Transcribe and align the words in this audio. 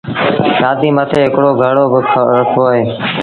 نآديٚ 0.61 0.95
مٿي 0.97 1.19
هڪڙو 1.25 1.51
گھڙو 1.61 1.83
با 1.93 1.99
رکبو 2.37 2.63
اهي۔ 2.69 2.81